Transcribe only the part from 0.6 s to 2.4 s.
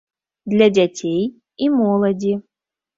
дзяцей і моладзі.